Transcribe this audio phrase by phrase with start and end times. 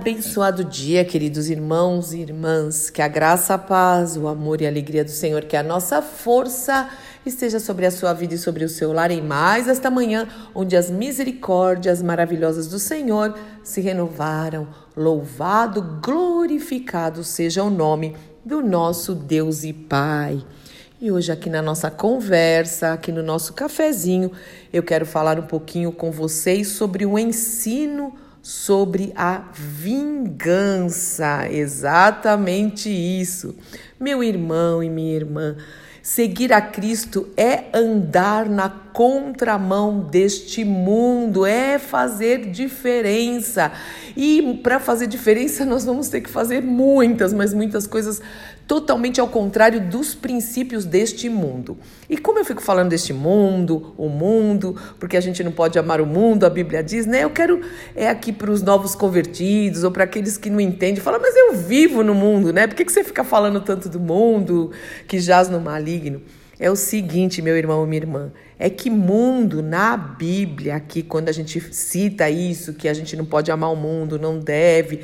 [0.00, 4.70] Abençoado dia, queridos irmãos e irmãs, que a graça, a paz, o amor e a
[4.70, 6.88] alegria do Senhor, que a nossa força
[7.26, 10.74] esteja sobre a sua vida e sobre o seu lar em mais esta manhã, onde
[10.74, 14.68] as misericórdias maravilhosas do Senhor se renovaram.
[14.96, 20.42] Louvado, glorificado seja o nome do nosso Deus e Pai.
[20.98, 24.32] E hoje, aqui na nossa conversa, aqui no nosso cafezinho,
[24.72, 31.48] eu quero falar um pouquinho com vocês sobre o ensino sobre a vingança.
[31.50, 33.54] Exatamente isso.
[33.98, 35.56] Meu irmão e minha irmã,
[36.02, 43.70] seguir a Cristo é andar na contramão deste mundo, é fazer diferença.
[44.16, 48.20] E para fazer diferença, nós vamos ter que fazer muitas, mas muitas coisas
[48.70, 51.76] totalmente ao contrário dos princípios deste mundo.
[52.08, 56.00] E como eu fico falando deste mundo, o mundo, porque a gente não pode amar
[56.00, 57.24] o mundo, a Bíblia diz, né?
[57.24, 57.62] Eu quero
[57.96, 61.56] é aqui para os novos convertidos ou para aqueles que não entendem, fala, mas eu
[61.56, 62.68] vivo no mundo, né?
[62.68, 64.70] Por que, que você fica falando tanto do mundo
[65.08, 66.22] que jaz no maligno?
[66.56, 71.28] É o seguinte, meu irmão e minha irmã, é que mundo na Bíblia, aqui quando
[71.28, 75.00] a gente cita isso, que a gente não pode amar o mundo, não deve,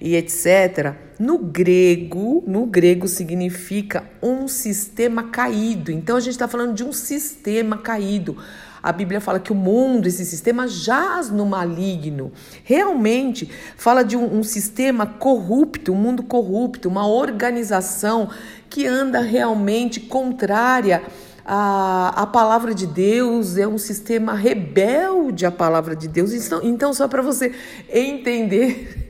[0.00, 0.94] e etc.
[1.18, 5.90] No grego, no grego significa um sistema caído.
[5.90, 8.36] Então a gente está falando de um sistema caído.
[8.80, 12.32] A Bíblia fala que o mundo, esse sistema, jaz no maligno.
[12.62, 18.30] Realmente fala de um, um sistema corrupto, um mundo corrupto, uma organização
[18.70, 21.02] que anda realmente contrária
[21.50, 26.34] a, a palavra de Deus é um sistema rebelde à palavra de Deus.
[26.34, 27.54] Então, então só para você
[27.88, 29.07] entender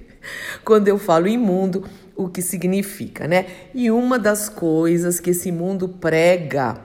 [0.64, 1.84] quando eu falo imundo,
[2.16, 3.46] o que significa, né?
[3.74, 6.76] E uma das coisas que esse mundo prega,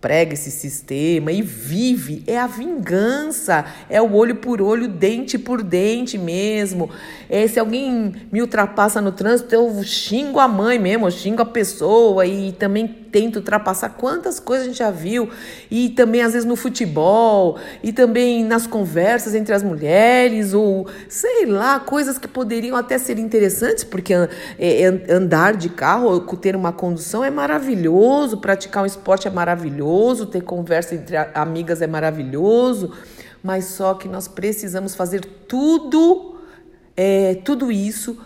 [0.00, 5.62] prega esse sistema e vive é a vingança, é o olho por olho, dente por
[5.62, 6.88] dente mesmo.
[7.28, 11.46] É, se alguém me ultrapassa no trânsito, eu xingo a mãe mesmo, eu xingo a
[11.46, 15.30] pessoa e também tenta ultrapassar quantas coisas a gente já viu,
[15.70, 21.46] e também às vezes no futebol, e também nas conversas entre as mulheres, ou sei
[21.46, 26.72] lá, coisas que poderiam até ser interessantes, porque é, é, andar de carro, ter uma
[26.72, 32.92] condução é maravilhoso, praticar um esporte é maravilhoso, ter conversa entre amigas é maravilhoso,
[33.42, 36.36] mas só que nós precisamos fazer tudo,
[36.96, 38.16] é, tudo isso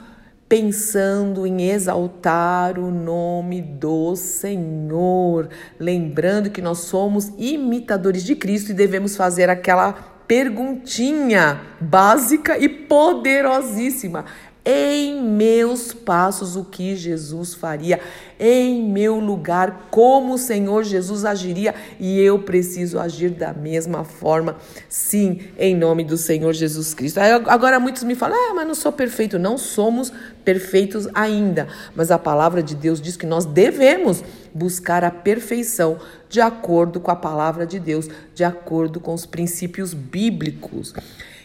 [0.49, 8.75] pensando em exaltar o nome do Senhor, lembrando que nós somos imitadores de Cristo e
[8.75, 9.93] devemos fazer aquela
[10.27, 14.25] perguntinha básica e poderosíssima
[14.65, 18.01] em meus passos o que Jesus faria,
[18.41, 24.57] em meu lugar como o Senhor Jesus agiria e eu preciso agir da mesma forma,
[24.89, 27.19] sim, em nome do Senhor Jesus Cristo.
[27.19, 29.39] Agora muitos me falam, ah, mas não sou perfeito.
[29.39, 30.11] Não somos
[30.45, 35.99] perfeitos ainda, mas a palavra de Deus diz que nós devemos buscar a perfeição
[36.29, 40.95] de acordo com a palavra de Deus, de acordo com os princípios bíblicos.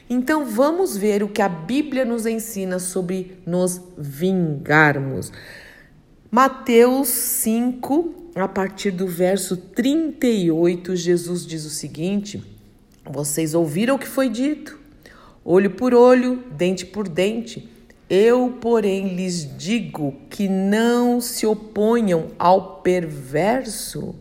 [0.09, 5.31] Então vamos ver o que a Bíblia nos ensina sobre nos vingarmos.
[6.31, 12.43] Mateus 5, a partir do verso 38, Jesus diz o seguinte:
[13.05, 14.79] Vocês ouviram o que foi dito?
[15.45, 17.69] Olho por olho, dente por dente.
[18.09, 24.15] Eu, porém, lhes digo que não se oponham ao perverso.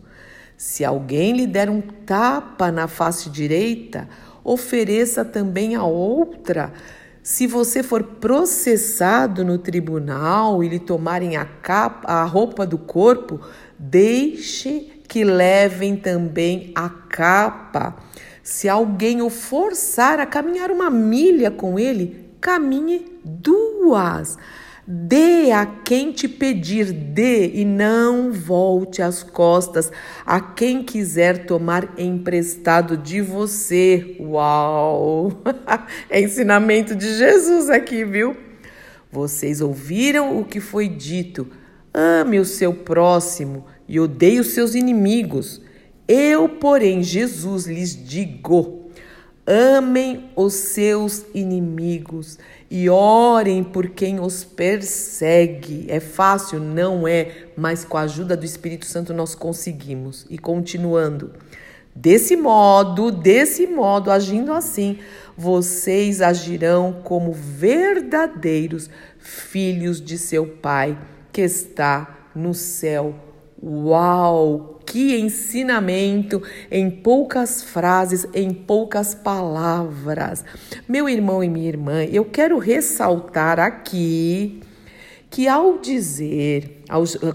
[0.55, 4.07] Se alguém lhe der um tapa na face direita,
[4.43, 6.73] ofereça também a outra.
[7.21, 13.39] Se você for processado no tribunal e lhe tomarem a, capa, a roupa do corpo,
[13.77, 17.95] deixe que levem também a capa.
[18.41, 24.37] Se alguém o forçar a caminhar uma milha com ele, caminhe duas.
[24.91, 29.91] Dê a quem te pedir, dê e não volte as costas
[30.25, 34.17] a quem quiser tomar emprestado de você.
[34.19, 35.31] Uau!
[36.09, 38.35] É ensinamento de Jesus aqui, viu?
[39.11, 41.45] Vocês ouviram o que foi dito:
[41.93, 45.61] ame o seu próximo e odeie os seus inimigos.
[46.07, 48.89] Eu, porém, Jesus lhes digo:
[49.45, 52.37] Amem os seus inimigos
[52.69, 55.85] e orem por quem os persegue.
[55.87, 56.59] É fácil?
[56.59, 60.25] Não é, mas com a ajuda do Espírito Santo nós conseguimos.
[60.29, 61.31] E continuando.
[61.95, 64.99] Desse modo, desse modo, agindo assim,
[65.35, 70.97] vocês agirão como verdadeiros filhos de seu Pai
[71.33, 73.28] que está no céu.
[73.61, 74.79] Uau!
[74.85, 76.41] Que ensinamento
[76.71, 80.43] em poucas frases, em poucas palavras.
[80.87, 84.61] Meu irmão e minha irmã, eu quero ressaltar aqui
[85.29, 86.78] que ao dizer,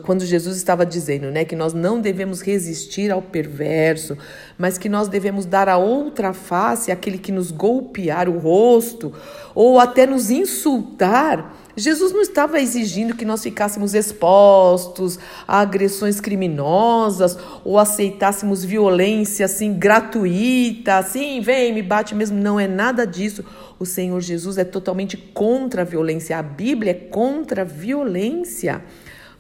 [0.03, 4.19] quando Jesus estava dizendo, né, que nós não devemos resistir ao perverso,
[4.59, 9.13] mas que nós devemos dar a outra face àquele que nos golpear o rosto
[9.55, 17.37] ou até nos insultar, Jesus não estava exigindo que nós ficássemos expostos a agressões criminosas
[17.65, 22.39] ou aceitássemos violência assim gratuita, assim, vem, me bate mesmo.
[22.39, 23.45] Não é nada disso.
[23.79, 26.39] O Senhor Jesus é totalmente contra a violência.
[26.39, 28.83] A Bíblia é contra a violência.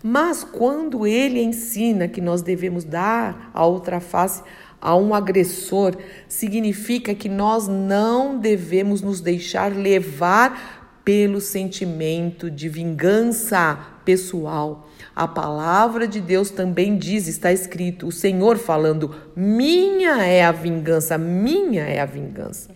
[0.07, 4.43] Mas quando ele ensina que nós devemos dar a outra face
[4.79, 5.97] a um agressor,
[6.29, 14.91] significa que nós não devemos nos deixar levar pelo sentimento de vingança pessoal.
[15.17, 21.17] A palavra de Deus também diz, está escrito, o Senhor falando: minha é a vingança,
[21.17, 22.69] minha é a vingança.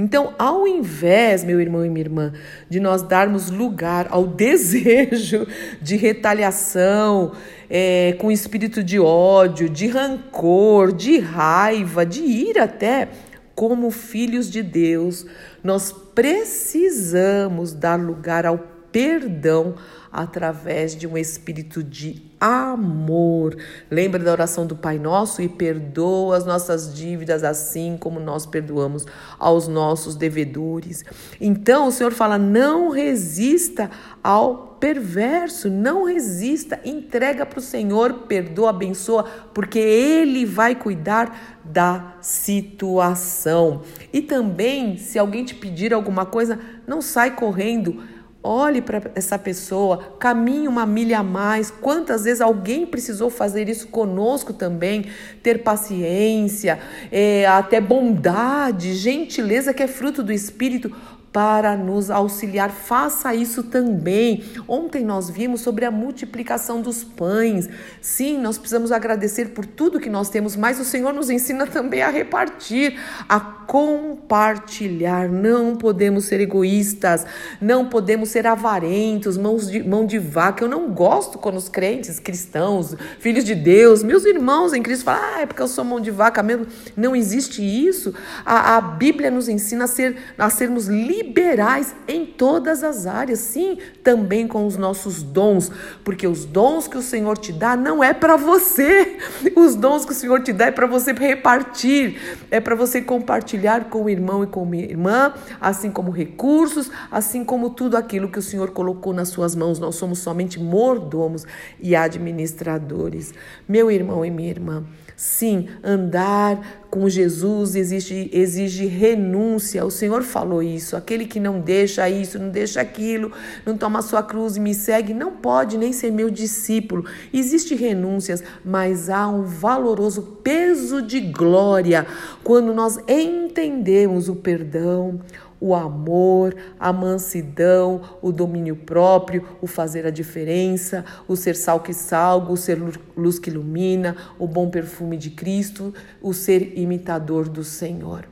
[0.00, 2.32] Então, ao invés, meu irmão e minha irmã,
[2.70, 5.44] de nós darmos lugar ao desejo
[5.82, 7.32] de retaliação,
[7.68, 13.08] é, com espírito de ódio, de rancor, de raiva, de ira até,
[13.56, 15.26] como filhos de Deus,
[15.64, 19.74] nós precisamos dar lugar ao perdão
[20.12, 23.56] através de um espírito de amor.
[23.90, 29.06] Lembra da oração do Pai Nosso e perdoa as nossas dívidas assim como nós perdoamos
[29.38, 31.04] aos nossos devedores.
[31.40, 33.90] Então o Senhor fala: não resista
[34.22, 42.14] ao perverso, não resista, entrega para o Senhor, perdoa, abençoa, porque Ele vai cuidar da
[42.20, 43.82] situação.
[44.12, 48.02] E também, se alguém te pedir alguma coisa, não sai correndo
[48.40, 51.72] Olhe para essa pessoa, caminhe uma milha a mais.
[51.72, 55.06] Quantas vezes alguém precisou fazer isso conosco também?
[55.42, 56.78] Ter paciência,
[57.10, 60.94] é, até bondade, gentileza que é fruto do Espírito
[61.32, 62.70] para nos auxiliar.
[62.70, 64.44] Faça isso também.
[64.66, 67.68] Ontem nós vimos sobre a multiplicação dos pães.
[68.00, 72.02] Sim, nós precisamos agradecer por tudo que nós temos, mas o Senhor nos ensina também
[72.02, 72.98] a repartir,
[73.28, 75.28] a compartilhar.
[75.28, 77.26] Não podemos ser egoístas,
[77.60, 80.64] não podemos ser avarentos, mãos de, mão de vaca.
[80.64, 85.22] Eu não gosto quando os crentes, cristãos, filhos de Deus, meus irmãos em Cristo falam,
[85.22, 86.66] ah, é porque eu sou mão de vaca mesmo.
[86.96, 88.14] Não existe isso.
[88.44, 90.88] A, a Bíblia nos ensina a, ser, a sermos
[91.22, 95.70] liberais em todas as áreas, sim, também com os nossos dons,
[96.04, 99.18] porque os dons que o Senhor te dá não é para você,
[99.56, 103.84] os dons que o Senhor te dá é para você repartir, é para você compartilhar
[103.90, 108.38] com o irmão e com a irmã, assim como recursos, assim como tudo aquilo que
[108.38, 109.78] o Senhor colocou nas suas mãos.
[109.78, 111.46] Nós somos somente mordomos
[111.80, 113.34] e administradores.
[113.68, 114.84] Meu irmão e minha irmã,
[115.18, 119.84] Sim, andar com Jesus exige, exige renúncia.
[119.84, 120.96] O Senhor falou isso.
[120.96, 123.32] Aquele que não deixa isso, não deixa aquilo,
[123.66, 127.04] não toma sua cruz e me segue, não pode nem ser meu discípulo.
[127.34, 132.06] Existem renúncias, mas há um valoroso peso de glória
[132.44, 135.18] quando nós entendemos o perdão,
[135.60, 141.92] o amor, a mansidão, o domínio próprio, o fazer a diferença, o ser sal que
[141.92, 142.78] salga, o ser
[143.16, 148.26] luz que ilumina, o bom perfume de Cristo, o ser imitador do Senhor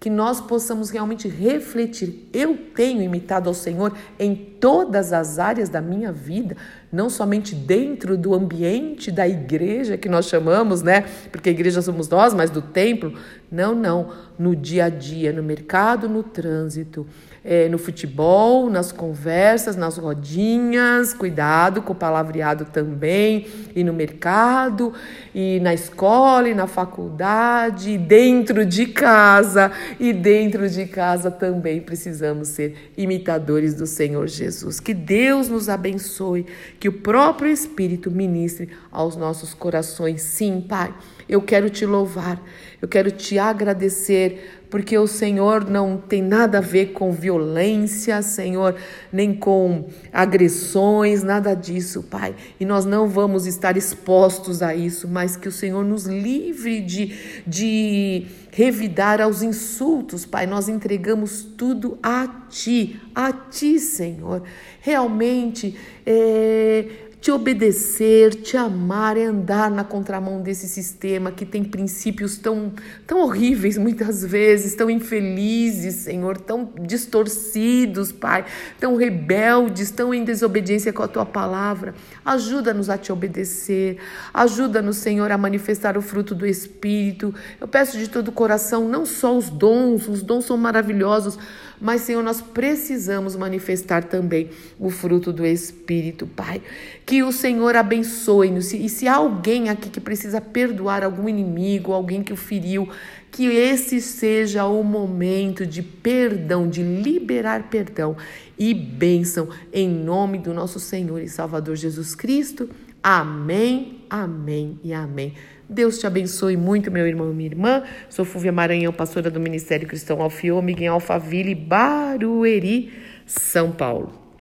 [0.00, 2.26] que nós possamos realmente refletir.
[2.32, 6.56] Eu tenho imitado ao Senhor em todas as áreas da minha vida,
[6.90, 11.04] não somente dentro do ambiente da igreja que nós chamamos, né?
[11.30, 13.12] Porque igreja somos nós, mas do templo.
[13.50, 14.12] Não, não.
[14.38, 17.06] No dia a dia, no mercado, no trânsito,
[17.44, 24.92] é, no futebol, nas conversas, nas rodinhas, cuidado com o palavreado também, e no mercado,
[25.34, 31.80] e na escola, e na faculdade, e dentro de casa, e dentro de casa também
[31.80, 34.78] precisamos ser imitadores do Senhor Jesus.
[34.78, 36.46] Que Deus nos abençoe,
[36.78, 40.22] que o próprio Espírito ministre aos nossos corações.
[40.22, 40.92] Sim, Pai,
[41.30, 42.42] eu quero te louvar,
[42.82, 48.76] eu quero te agradecer porque o Senhor não tem nada a ver com violência, Senhor,
[49.12, 52.34] nem com agressões, nada disso, Pai.
[52.58, 57.42] E nós não vamos estar expostos a isso, mas que o Senhor nos livre de,
[57.44, 60.46] de revidar aos insultos, Pai.
[60.46, 64.42] Nós entregamos tudo a Ti, a Ti, Senhor.
[64.80, 72.38] Realmente, é te obedecer, te amar e andar na contramão desse sistema que tem princípios
[72.38, 72.72] tão,
[73.06, 78.46] tão horríveis muitas vezes, tão infelizes, Senhor, tão distorcidos, Pai,
[78.78, 81.94] tão rebeldes, tão em desobediência com a tua palavra.
[82.24, 83.98] Ajuda-nos a te obedecer,
[84.32, 87.34] ajuda-nos, Senhor, a manifestar o fruto do Espírito.
[87.60, 91.38] Eu peço de todo o coração, não só os dons, os dons são maravilhosos,
[91.80, 96.60] mas, Senhor, nós precisamos manifestar também o fruto do Espírito, Pai.
[97.06, 98.72] Que o Senhor abençoe-nos.
[98.74, 102.88] E se há alguém aqui que precisa perdoar algum inimigo, alguém que o feriu,
[103.30, 108.16] que esse seja o momento de perdão, de liberar perdão
[108.58, 112.68] e bênção, em nome do nosso Senhor e Salvador Jesus Cristo.
[113.02, 115.32] Amém, amém e amém.
[115.70, 117.84] Deus te abençoe muito, meu irmão e minha irmã.
[118.08, 122.92] Sou Fúvia Maranhão, pastora do Ministério Cristão Alfiômega em Alphaville, Barueri,
[123.24, 124.19] São Paulo.